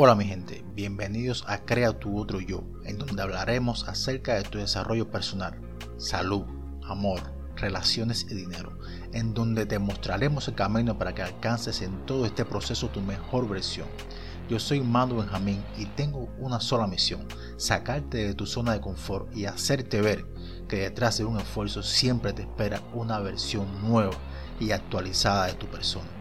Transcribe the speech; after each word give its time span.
Hola 0.00 0.14
mi 0.14 0.26
gente, 0.26 0.64
bienvenidos 0.76 1.44
a 1.48 1.64
Crea 1.64 1.98
tu 1.98 2.20
otro 2.20 2.40
yo, 2.40 2.62
en 2.84 2.98
donde 2.98 3.20
hablaremos 3.20 3.88
acerca 3.88 4.34
de 4.34 4.44
tu 4.44 4.58
desarrollo 4.58 5.10
personal, 5.10 5.60
salud, 5.96 6.44
amor, 6.84 7.20
relaciones 7.56 8.24
y 8.30 8.36
dinero, 8.36 8.78
en 9.12 9.34
donde 9.34 9.66
te 9.66 9.80
mostraremos 9.80 10.46
el 10.46 10.54
camino 10.54 10.96
para 10.96 11.16
que 11.16 11.22
alcances 11.22 11.82
en 11.82 12.06
todo 12.06 12.26
este 12.26 12.44
proceso 12.44 12.90
tu 12.90 13.00
mejor 13.00 13.48
versión. 13.48 13.88
Yo 14.48 14.60
soy 14.60 14.82
Mando 14.82 15.16
Benjamín 15.16 15.64
y 15.76 15.86
tengo 15.86 16.28
una 16.38 16.60
sola 16.60 16.86
misión, 16.86 17.26
sacarte 17.56 18.18
de 18.18 18.34
tu 18.34 18.46
zona 18.46 18.74
de 18.74 18.80
confort 18.80 19.36
y 19.36 19.46
hacerte 19.46 20.00
ver 20.00 20.24
que 20.68 20.76
detrás 20.76 21.18
de 21.18 21.24
un 21.24 21.40
esfuerzo 21.40 21.82
siempre 21.82 22.32
te 22.32 22.42
espera 22.42 22.80
una 22.94 23.18
versión 23.18 23.66
nueva 23.82 24.14
y 24.60 24.70
actualizada 24.70 25.46
de 25.46 25.54
tu 25.54 25.66
persona. 25.66 26.17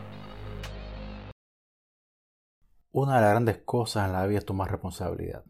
Una 2.92 3.16
de 3.16 3.22
las 3.22 3.32
grandes 3.32 3.58
cosas 3.60 4.08
en 4.08 4.14
la 4.14 4.26
vida 4.26 4.40
es 4.40 4.46
tomar 4.46 4.72
responsabilidad. 4.72 5.44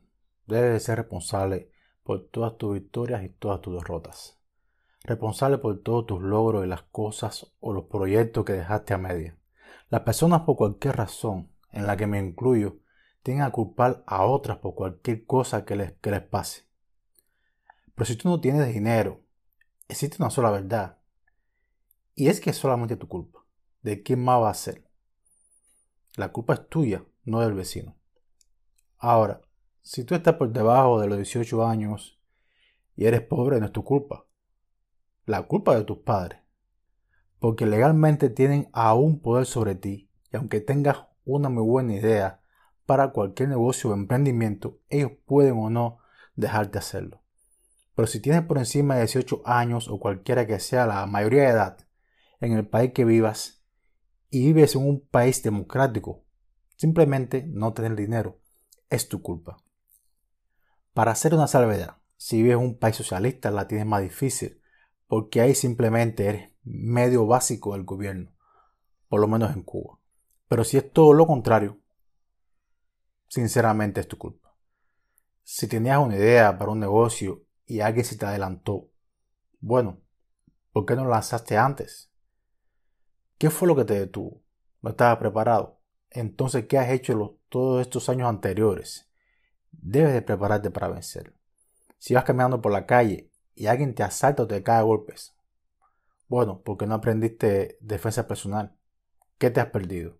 Debes 0.47 0.73
de 0.73 0.79
ser 0.79 0.97
responsable 0.97 1.71
por 2.03 2.27
todas 2.29 2.57
tus 2.57 2.73
victorias 2.73 3.23
y 3.23 3.29
todas 3.29 3.61
tus 3.61 3.75
derrotas. 3.75 4.39
Responsable 5.03 5.59
por 5.59 5.81
todos 5.83 6.07
tus 6.07 6.21
logros 6.21 6.65
y 6.65 6.67
las 6.67 6.81
cosas 6.83 7.53
o 7.59 7.73
los 7.73 7.85
proyectos 7.85 8.43
que 8.43 8.53
dejaste 8.53 8.93
a 8.93 8.97
media. 8.97 9.37
Las 9.89 10.01
personas 10.01 10.41
por 10.41 10.57
cualquier 10.57 10.97
razón, 10.97 11.51
en 11.71 11.85
la 11.85 11.95
que 11.95 12.07
me 12.07 12.19
incluyo, 12.19 12.79
tienen 13.21 13.43
a 13.43 13.51
culpar 13.51 14.03
a 14.07 14.25
otras 14.25 14.57
por 14.57 14.73
cualquier 14.73 15.25
cosa 15.25 15.63
que 15.63 15.75
les, 15.75 15.93
que 15.93 16.11
les 16.11 16.21
pase. 16.21 16.63
Pero 17.93 18.05
si 18.05 18.15
tú 18.15 18.29
no 18.29 18.41
tienes 18.41 18.67
dinero, 18.67 19.21
existe 19.87 20.17
una 20.19 20.31
sola 20.31 20.49
verdad. 20.49 20.97
Y 22.15 22.29
es 22.29 22.41
que 22.41 22.49
es 22.49 22.57
solamente 22.57 22.97
tu 22.97 23.07
culpa. 23.07 23.45
¿De 23.83 24.01
quién 24.01 24.23
más 24.23 24.41
va 24.41 24.49
a 24.49 24.55
ser? 24.55 24.89
La 26.15 26.31
culpa 26.31 26.55
es 26.55 26.67
tuya 26.67 27.05
no 27.27 27.41
del 27.41 27.53
vecino. 27.53 27.95
Ahora, 28.97 29.41
si 29.81 30.03
tú 30.03 30.15
estás 30.15 30.35
por 30.35 30.51
debajo 30.51 30.99
de 30.99 31.07
los 31.07 31.17
18 31.17 31.65
años 31.65 32.19
y 32.95 33.05
eres 33.05 33.21
pobre, 33.21 33.59
no 33.59 33.67
es 33.67 33.71
tu 33.71 33.83
culpa. 33.83 34.25
La 35.25 35.43
culpa 35.43 35.75
de 35.75 35.83
tus 35.83 35.99
padres. 35.99 36.39
Porque 37.39 37.65
legalmente 37.65 38.29
tienen 38.29 38.69
aún 38.71 39.19
poder 39.19 39.45
sobre 39.45 39.75
ti 39.75 40.09
y 40.31 40.37
aunque 40.37 40.61
tengas 40.61 41.05
una 41.25 41.49
muy 41.49 41.63
buena 41.63 41.95
idea 41.95 42.41
para 42.85 43.11
cualquier 43.11 43.49
negocio 43.49 43.89
o 43.89 43.93
emprendimiento, 43.93 44.79
ellos 44.89 45.11
pueden 45.25 45.57
o 45.57 45.69
no 45.69 45.99
dejarte 46.35 46.79
hacerlo. 46.79 47.21
Pero 47.93 48.07
si 48.07 48.21
tienes 48.21 48.43
por 48.43 48.57
encima 48.57 48.95
de 48.95 49.01
18 49.01 49.41
años 49.45 49.89
o 49.89 49.99
cualquiera 49.99 50.47
que 50.47 50.59
sea 50.59 50.87
la 50.87 51.05
mayoría 51.05 51.43
de 51.43 51.49
edad 51.49 51.77
en 52.39 52.53
el 52.53 52.67
país 52.67 52.93
que 52.93 53.05
vivas 53.05 53.65
y 54.29 54.45
vives 54.47 54.75
en 54.75 54.87
un 54.87 55.05
país 55.07 55.43
democrático 55.43 56.26
Simplemente 56.77 57.43
no 57.47 57.73
tener 57.73 57.95
dinero 57.95 58.39
es 58.89 59.09
tu 59.09 59.21
culpa. 59.23 59.57
Para 60.93 61.11
hacer 61.11 61.33
una 61.33 61.47
salvedad, 61.47 61.97
si 62.17 62.37
vives 62.37 62.57
en 62.57 62.65
un 62.65 62.77
país 62.77 62.95
socialista 62.95 63.49
la 63.49 63.67
tienes 63.67 63.87
más 63.87 64.03
difícil, 64.03 64.61
porque 65.07 65.41
ahí 65.41 65.55
simplemente 65.55 66.27
eres 66.27 66.51
medio 66.63 67.25
básico 67.25 67.73
del 67.73 67.83
gobierno, 67.83 68.31
por 69.09 69.19
lo 69.19 69.27
menos 69.27 69.55
en 69.55 69.63
Cuba. 69.63 69.99
Pero 70.47 70.63
si 70.63 70.77
es 70.77 70.91
todo 70.91 71.13
lo 71.13 71.25
contrario, 71.25 71.79
sinceramente 73.27 73.99
es 74.01 74.07
tu 74.07 74.19
culpa. 74.19 74.55
Si 75.43 75.67
tenías 75.67 75.97
una 75.97 76.15
idea 76.15 76.57
para 76.59 76.71
un 76.71 76.79
negocio 76.79 77.43
y 77.65 77.79
alguien 77.79 78.05
se 78.05 78.17
te 78.17 78.25
adelantó, 78.27 78.89
bueno, 79.59 79.99
¿por 80.71 80.85
qué 80.85 80.95
no 80.95 81.05
lo 81.05 81.09
lanzaste 81.09 81.57
antes? 81.57 82.11
¿Qué 83.39 83.49
fue 83.49 83.67
lo 83.67 83.75
que 83.75 83.85
te 83.85 83.99
detuvo? 83.99 84.43
¿No 84.81 84.91
estabas 84.91 85.17
preparado? 85.17 85.76
Entonces 86.11 86.65
¿qué 86.67 86.77
has 86.77 86.89
hecho 86.89 87.39
todos 87.49 87.81
estos 87.81 88.09
años 88.09 88.29
anteriores? 88.29 89.09
Debes 89.71 90.13
de 90.13 90.21
prepararte 90.21 90.71
para 90.71 90.87
vencer. 90.87 91.33
Si 91.97 92.13
vas 92.13 92.23
caminando 92.23 92.61
por 92.61 92.71
la 92.71 92.85
calle 92.85 93.31
y 93.55 93.67
alguien 93.67 93.95
te 93.95 94.03
asalta 94.03 94.43
o 94.43 94.47
te 94.47 94.63
cae 94.63 94.79
a 94.79 94.83
golpes, 94.83 95.35
bueno, 96.27 96.61
porque 96.63 96.85
no 96.85 96.95
aprendiste 96.95 97.77
defensa 97.79 98.27
personal. 98.27 98.75
¿Qué 99.37 99.49
te 99.49 99.61
has 99.61 99.67
perdido? 99.67 100.17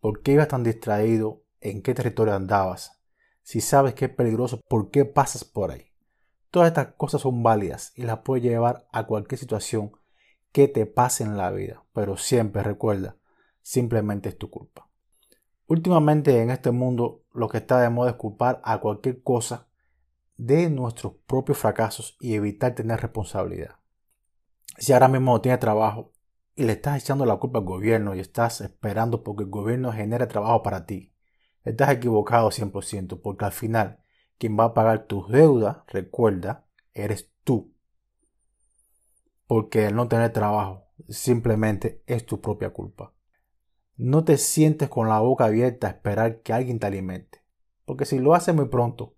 ¿Por 0.00 0.22
qué 0.22 0.32
ibas 0.32 0.48
tan 0.48 0.62
distraído? 0.62 1.42
¿En 1.60 1.82
qué 1.82 1.92
territorio 1.92 2.34
andabas? 2.34 3.00
Si 3.42 3.60
sabes 3.60 3.94
que 3.94 4.04
es 4.04 4.14
peligroso, 4.14 4.60
¿por 4.68 4.90
qué 4.90 5.04
pasas 5.04 5.44
por 5.44 5.72
ahí? 5.72 5.90
Todas 6.50 6.68
estas 6.68 6.94
cosas 6.94 7.22
son 7.22 7.42
válidas 7.42 7.92
y 7.96 8.02
las 8.02 8.20
puedes 8.20 8.44
llevar 8.44 8.86
a 8.92 9.06
cualquier 9.06 9.38
situación 9.38 9.92
que 10.52 10.68
te 10.68 10.86
pase 10.86 11.24
en 11.24 11.36
la 11.36 11.50
vida, 11.50 11.84
pero 11.92 12.16
siempre 12.16 12.62
recuerda, 12.62 13.16
simplemente 13.60 14.28
es 14.28 14.38
tu 14.38 14.50
culpa. 14.50 14.87
Últimamente 15.68 16.40
en 16.40 16.50
este 16.50 16.70
mundo 16.70 17.26
lo 17.34 17.46
que 17.46 17.58
está 17.58 17.78
de 17.80 17.90
moda 17.90 18.10
es 18.10 18.16
culpar 18.16 18.58
a 18.64 18.78
cualquier 18.78 19.22
cosa 19.22 19.68
de 20.38 20.70
nuestros 20.70 21.12
propios 21.26 21.58
fracasos 21.58 22.16
y 22.20 22.34
evitar 22.34 22.74
tener 22.74 22.98
responsabilidad. 23.00 23.76
Si 24.78 24.94
ahora 24.94 25.08
mismo 25.08 25.32
no 25.32 25.42
tienes 25.42 25.60
trabajo 25.60 26.10
y 26.56 26.64
le 26.64 26.72
estás 26.72 27.02
echando 27.02 27.26
la 27.26 27.36
culpa 27.36 27.58
al 27.58 27.66
gobierno 27.66 28.14
y 28.14 28.20
estás 28.20 28.62
esperando 28.62 29.22
porque 29.22 29.42
el 29.42 29.50
gobierno 29.50 29.92
genere 29.92 30.26
trabajo 30.26 30.62
para 30.62 30.86
ti, 30.86 31.12
estás 31.64 31.90
equivocado 31.90 32.50
100% 32.50 33.20
porque 33.20 33.44
al 33.44 33.52
final 33.52 34.00
quien 34.38 34.58
va 34.58 34.64
a 34.64 34.74
pagar 34.74 35.06
tus 35.06 35.28
deudas, 35.28 35.78
recuerda, 35.88 36.64
eres 36.94 37.30
tú. 37.44 37.74
Porque 39.46 39.86
el 39.86 39.96
no 39.96 40.08
tener 40.08 40.32
trabajo 40.32 40.86
simplemente 41.10 42.02
es 42.06 42.24
tu 42.24 42.40
propia 42.40 42.70
culpa. 42.70 43.12
No 43.98 44.22
te 44.22 44.38
sientes 44.38 44.88
con 44.88 45.08
la 45.08 45.18
boca 45.18 45.46
abierta 45.46 45.88
a 45.88 45.90
esperar 45.90 46.40
que 46.42 46.52
alguien 46.52 46.78
te 46.78 46.86
alimente, 46.86 47.42
porque 47.84 48.04
si 48.04 48.20
lo 48.20 48.34
haces 48.34 48.54
muy 48.54 48.68
pronto, 48.68 49.16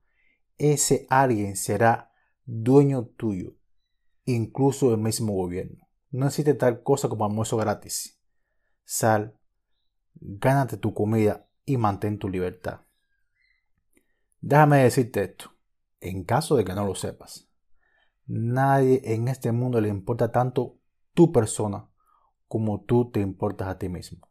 ese 0.57 1.07
alguien 1.11 1.55
será 1.57 2.15
dueño 2.47 3.05
tuyo, 3.05 3.59
incluso 4.25 4.91
del 4.91 5.01
mismo 5.01 5.35
gobierno. 5.35 5.87
No 6.11 6.27
existe 6.27 6.55
tal 6.55 6.83
cosa 6.83 7.11
como 7.11 7.27
almuerzo 7.27 7.59
gratis. 7.59 8.19
Sal, 8.83 9.39
gánate 10.15 10.79
tu 10.79 10.95
comida 10.95 11.47
y 11.67 11.77
mantén 11.77 12.19
tu 12.19 12.31
libertad. 12.31 12.81
Déjame 14.41 14.79
decirte 14.79 15.25
esto, 15.25 15.53
en 16.01 16.25
caso 16.25 16.57
de 16.57 16.65
que 16.65 16.73
no 16.73 16.87
lo 16.87 16.95
sepas. 16.95 17.51
Nadie 18.25 19.03
en 19.05 19.29
este 19.29 19.53
mundo 19.53 19.79
le 19.83 19.91
importa 19.91 20.33
tanto 20.33 20.79
tu 21.13 21.33
persona 21.33 21.91
como 22.49 22.81
tú 22.81 23.11
te 23.11 23.21
importas 23.21 23.69
a 23.69 23.77
ti 23.77 23.91
mismo. 23.91 24.30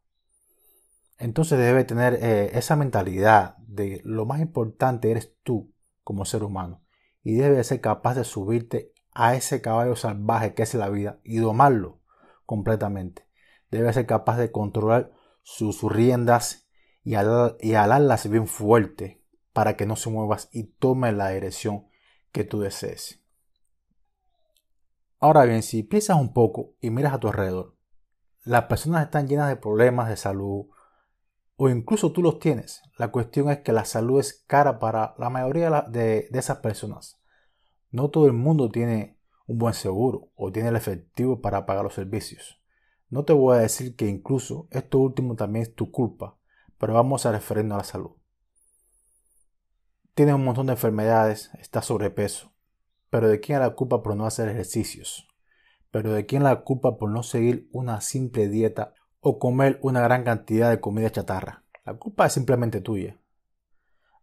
Entonces 1.20 1.60
debe 1.60 1.84
tener 1.84 2.16
eh, 2.22 2.58
esa 2.58 2.78
mentalidad 2.78 3.58
de 3.58 4.02
lo 4.06 4.26
más 4.26 4.40
importante 4.40 5.12
eres 5.12 5.36
tú 5.44 5.74
como 6.04 6.24
ser 6.24 6.44
humano 6.44 6.82
y 7.24 7.36
debe 7.36 7.62
ser 7.66 7.82
capaz 7.82 8.16
de 8.16 8.24
subirte 8.24 8.94
a 9.14 9.36
ese 9.36 9.62
caballo 9.62 9.98
salvaje 9.98 10.54
que 10.54 10.64
es 10.64 10.74
la 10.76 10.90
vida 10.90 11.20
y 11.26 11.38
domarlo 11.38 12.00
completamente. 12.46 13.28
Debe 13.70 13.92
ser 13.92 14.06
capaz 14.06 14.38
de 14.38 14.52
controlar 14.52 15.12
sus 15.44 15.84
riendas 15.84 16.70
y, 17.04 17.12
y 17.12 17.74
alarlas 17.76 18.30
bien 18.30 18.48
fuerte 18.48 19.22
para 19.52 19.76
que 19.76 19.86
no 19.86 19.98
se 19.98 20.10
muevas 20.10 20.48
y 20.54 20.64
tome 20.64 21.12
la 21.12 21.30
dirección 21.30 21.88
que 22.32 22.46
tú 22.46 22.62
desees. 22.62 23.22
Ahora 25.20 25.44
bien, 25.44 25.64
si 25.64 25.84
piensas 25.84 26.18
un 26.18 26.34
poco 26.34 26.76
y 26.80 26.92
miras 26.92 27.14
a 27.14 27.20
tu 27.20 27.28
alrededor, 27.28 27.76
las 28.46 28.64
personas 28.66 29.04
están 29.04 29.28
llenas 29.28 29.50
de 29.50 29.58
problemas 29.58 30.08
de 30.08 30.16
salud, 30.16 30.68
o 31.62 31.68
incluso 31.68 32.14
tú 32.14 32.24
los 32.24 32.40
tienes. 32.40 32.82
La 32.98 33.10
cuestión 33.10 33.50
es 33.50 33.60
que 33.60 33.74
la 33.74 33.84
salud 33.84 34.22
es 34.22 34.46
cara 34.48 34.80
para 34.80 35.14
la 35.18 35.30
mayoría 35.30 35.82
de, 35.90 36.30
esas 36.32 36.60
personas. 36.60 37.20
No 37.92 38.10
todo 38.10 38.28
el 38.28 38.34
mundo 38.34 38.72
tiene 38.72 39.20
un 39.46 39.58
buen 39.58 39.74
seguro 39.74 40.32
o 40.36 40.54
tiene 40.54 40.70
el 40.70 40.78
efectivo 40.78 41.42
para 41.42 41.66
pagar 41.66 41.84
los 41.84 41.96
servicios. 41.96 42.62
No 43.10 43.26
te 43.26 43.34
voy 43.34 43.58
a 43.58 43.60
decir 43.60 43.98
que 43.98 44.08
incluso 44.08 44.70
esto 44.72 45.00
último 45.00 45.36
también 45.36 45.64
es 45.64 45.76
tu 45.76 45.92
culpa, 45.92 46.38
pero 46.78 46.94
vamos 46.94 47.26
a 47.26 47.34
referirnos 47.34 47.76
a 47.76 47.80
la 47.80 47.84
salud. 47.84 48.12
Tienes 50.14 50.36
un 50.36 50.46
montón 50.46 50.68
de 50.68 50.74
enfermedades, 50.74 51.52
estás 51.60 51.88
sobrepeso, 51.88 52.54
pero 53.10 53.28
¿de 53.28 53.42
quién 53.42 53.58
es 53.58 53.68
la 53.68 53.76
culpa 53.76 54.02
por 54.02 54.16
no 54.16 54.26
hacer 54.26 54.48
ejercicios? 54.48 55.28
¿Pero 55.92 56.14
de 56.14 56.26
quién 56.26 56.44
es 56.44 56.48
la 56.48 56.62
culpa 56.62 56.98
por 56.98 57.12
no 57.12 57.22
seguir 57.22 57.68
una 57.74 58.00
simple 58.00 58.48
dieta 58.48 58.94
o 59.22 59.40
comer 59.40 59.80
una 59.82 60.02
gran 60.02 60.24
cantidad 60.24 60.70
de 60.70 60.80
comida 60.80 61.12
chatarra. 61.12 61.64
La 61.86 61.96
culpa 61.96 62.26
es 62.26 62.34
simplemente 62.34 62.82
tuya. 62.82 63.20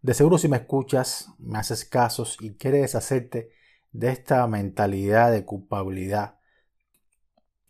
De 0.02 0.14
seguro 0.14 0.38
si 0.38 0.48
me 0.48 0.58
escuchas, 0.58 1.30
me 1.38 1.58
haces 1.58 1.84
casos 1.84 2.36
y 2.40 2.54
quieres 2.54 2.82
deshacerte 2.82 3.50
de 3.92 4.10
esta 4.10 4.46
mentalidad 4.46 5.32
de 5.32 5.44
culpabilidad, 5.44 6.38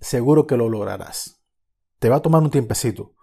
seguro 0.00 0.46
que 0.46 0.56
lo 0.56 0.68
lograrás. 0.68 1.40
Te 1.98 2.08
va 2.08 2.16
a 2.16 2.22
tomar 2.22 2.42
un 2.42 2.50
tiempecito, 2.50 3.14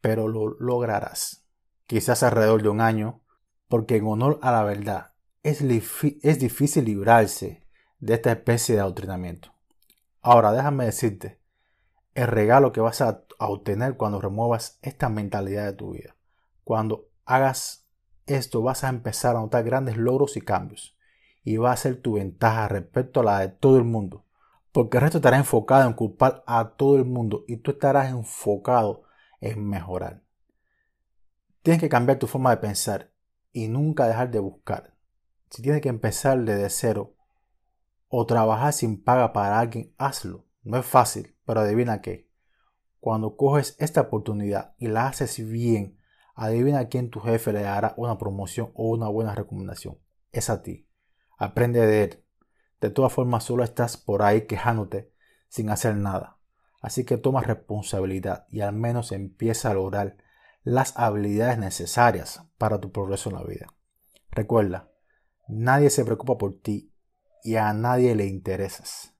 pero 0.00 0.28
lo 0.28 0.56
lograrás. 0.58 1.46
Quizás 1.86 2.22
alrededor 2.22 2.62
de 2.62 2.68
un 2.68 2.80
año, 2.80 3.22
porque 3.68 3.96
en 3.96 4.06
honor 4.06 4.38
a 4.42 4.50
la 4.50 4.64
verdad, 4.64 5.12
es, 5.42 5.62
es 5.62 6.38
difícil 6.38 6.84
librarse 6.84 7.66
de 8.00 8.14
esta 8.14 8.32
especie 8.32 8.74
de 8.74 8.80
adoctrinamiento. 8.80 9.52
Ahora 10.20 10.52
déjame 10.52 10.86
decirte 10.86 11.38
el 12.18 12.26
regalo 12.26 12.72
que 12.72 12.80
vas 12.80 13.00
a, 13.00 13.22
obtener 13.38 13.96
cuando 13.96 14.20
remuevas 14.20 14.80
esta 14.82 15.08
mentalidad 15.08 15.66
de 15.66 15.72
tu 15.72 15.92
vida. 15.92 16.16
Cuando 16.64 17.08
hagas 17.24 17.86
esto 18.26 18.60
vas 18.60 18.82
a 18.82 18.88
empezar 18.88 19.36
a 19.36 19.38
notar 19.38 19.62
grandes 19.62 19.96
logros 19.96 20.36
y 20.36 20.40
cambios. 20.40 20.96
Y 21.44 21.58
va 21.58 21.70
a 21.70 21.76
ser 21.76 22.02
tu 22.02 22.14
ventaja 22.14 22.66
respecto 22.66 23.20
a 23.20 23.22
la 23.22 23.38
de 23.38 23.48
todo 23.48 23.76
el 23.78 23.84
mundo. 23.84 24.24
Porque 24.72 24.96
el 24.96 25.02
resto 25.02 25.18
estará 25.18 25.36
enfocado 25.36 25.86
en 25.86 25.94
culpar 25.94 26.42
a 26.48 26.70
todo 26.70 26.96
el 26.96 27.04
mundo 27.04 27.44
y 27.46 27.58
tú 27.58 27.70
estarás 27.70 28.10
enfocado 28.10 29.04
en 29.40 29.64
mejorar. 29.64 30.20
Tienes 31.62 31.80
que 31.80 31.88
cambiar 31.88 32.18
tu 32.18 32.26
forma 32.26 32.50
de 32.50 32.56
pensar 32.56 33.12
y 33.52 33.68
nunca 33.68 34.08
dejar 34.08 34.32
de 34.32 34.40
buscar. 34.40 34.92
Si 35.50 35.62
tienes 35.62 35.80
que 35.82 35.88
empezar 35.88 36.40
desde 36.40 36.68
cero 36.68 37.14
o 38.08 38.26
trabajar 38.26 38.72
sin 38.72 39.00
paga 39.00 39.32
para 39.32 39.60
alguien, 39.60 39.94
hazlo. 39.98 40.44
No 40.64 40.78
es 40.78 40.84
fácil, 40.84 41.37
pero 41.48 41.62
adivina 41.62 42.02
qué. 42.02 42.28
Cuando 43.00 43.34
coges 43.34 43.74
esta 43.78 44.02
oportunidad 44.02 44.74
y 44.76 44.88
la 44.88 45.06
haces 45.06 45.42
bien, 45.48 45.98
adivina 46.34 46.80
a 46.80 46.88
quién 46.88 47.08
tu 47.08 47.20
jefe 47.20 47.54
le 47.54 47.62
dará 47.62 47.94
una 47.96 48.18
promoción 48.18 48.70
o 48.74 48.90
una 48.90 49.08
buena 49.08 49.34
recomendación. 49.34 49.96
Es 50.30 50.50
a 50.50 50.62
ti. 50.62 50.86
Aprende 51.38 51.86
de 51.86 52.04
él. 52.04 52.24
De 52.82 52.90
todas 52.90 53.14
formas, 53.14 53.44
solo 53.44 53.64
estás 53.64 53.96
por 53.96 54.22
ahí 54.22 54.42
quejándote 54.42 55.10
sin 55.48 55.70
hacer 55.70 55.96
nada. 55.96 56.38
Así 56.82 57.04
que 57.04 57.16
toma 57.16 57.40
responsabilidad 57.40 58.46
y 58.50 58.60
al 58.60 58.74
menos 58.74 59.10
empieza 59.10 59.70
a 59.70 59.74
lograr 59.74 60.18
las 60.64 60.98
habilidades 60.98 61.56
necesarias 61.56 62.42
para 62.58 62.78
tu 62.78 62.92
progreso 62.92 63.30
en 63.30 63.36
la 63.36 63.44
vida. 63.44 63.72
Recuerda, 64.30 64.90
nadie 65.48 65.88
se 65.88 66.04
preocupa 66.04 66.36
por 66.36 66.60
ti 66.60 66.92
y 67.42 67.56
a 67.56 67.72
nadie 67.72 68.14
le 68.14 68.26
interesas. 68.26 69.17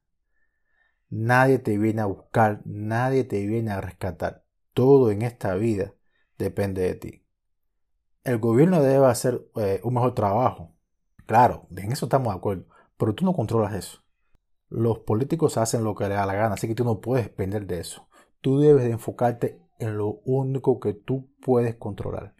Nadie 1.10 1.58
te 1.58 1.78
viene 1.78 2.02
a 2.02 2.06
buscar, 2.06 2.60
nadie 2.64 3.24
te 3.24 3.46
viene 3.46 3.70
a 3.70 3.80
rescatar. 3.80 4.44
Todo 4.74 5.10
en 5.10 5.22
esta 5.22 5.54
vida 5.54 5.94
depende 6.36 6.82
de 6.82 6.94
ti. 6.94 7.26
El 8.24 8.38
gobierno 8.38 8.82
debe 8.82 9.06
hacer 9.06 9.42
eh, 9.56 9.80
un 9.84 9.94
mejor 9.94 10.14
trabajo. 10.14 10.74
Claro, 11.24 11.66
en 11.76 11.92
eso 11.92 12.06
estamos 12.06 12.32
de 12.32 12.38
acuerdo, 12.38 12.66
pero 12.98 13.14
tú 13.14 13.24
no 13.24 13.32
controlas 13.32 13.74
eso. 13.74 14.02
Los 14.68 14.98
políticos 14.98 15.56
hacen 15.56 15.82
lo 15.82 15.94
que 15.94 16.08
les 16.08 16.18
da 16.18 16.26
la 16.26 16.34
gana, 16.34 16.54
así 16.54 16.68
que 16.68 16.74
tú 16.74 16.84
no 16.84 17.00
puedes 17.00 17.24
depender 17.24 17.66
de 17.66 17.80
eso. 17.80 18.08
Tú 18.42 18.58
debes 18.60 18.84
de 18.84 18.90
enfocarte 18.90 19.62
en 19.78 19.96
lo 19.96 20.20
único 20.24 20.78
que 20.78 20.92
tú 20.92 21.30
puedes 21.40 21.76
controlar. 21.76 22.34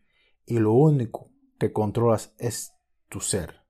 Y 0.44 0.58
lo 0.58 0.72
único 0.72 1.30
que 1.58 1.72
controlas 1.72 2.34
es 2.38 2.74
tu 3.08 3.20
ser. 3.20 3.62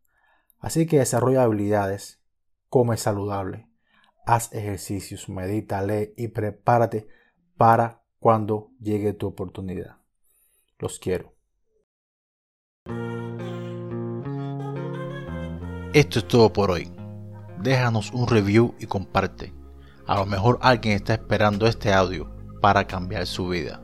Así 0.59 0.87
que 0.87 0.99
desarrolla 0.99 1.45
habilidades, 1.45 2.21
come 2.69 2.97
saludable, 2.97 3.68
haz 4.29 4.53
ejercicios, 4.53 5.31
medita, 5.31 5.81
lee 5.83 6.13
y 6.17 6.29
prepárate 6.29 7.09
para 7.57 8.03
cuando 8.19 8.71
llegue 8.79 9.15
tu 9.15 9.27
oportunidad. 9.27 9.97
Los 10.79 10.99
quiero. 10.99 11.35
Esto 15.95 16.19
es 16.19 16.29
todo 16.29 16.53
por 16.53 16.71
hoy. 16.71 16.93
Déjanos 17.63 18.13
un 18.13 18.29
review 18.29 18.75
y 18.79 18.87
comparte. 18.87 19.55
A 20.07 20.17
lo 20.17 20.27
mejor 20.27 20.59
alguien 20.61 20.95
está 20.95 21.15
esperando 21.15 21.67
este 21.67 21.95
audio 21.95 22.31
para 22.61 22.87
cambiar 22.87 23.27
su 23.27 23.49
vida. 23.49 23.83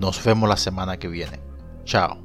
Nos 0.00 0.24
vemos 0.24 0.48
la 0.48 0.56
semana 0.56 0.98
que 0.98 1.08
viene. 1.08 1.38
Chao. 1.84 2.21